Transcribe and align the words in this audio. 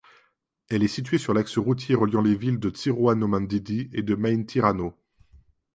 Elle 0.69 0.81
est 0.81 0.87
située 0.87 1.19
sur 1.19 1.31
l'axe 1.35 1.59
routier 1.59 1.93
reliant 1.93 2.23
les 2.23 2.33
villes 2.33 2.57
de 2.57 2.71
Tsiroanomandidy 2.71 3.91
et 3.93 4.01
de 4.01 4.15
Maintirano. 4.15 4.95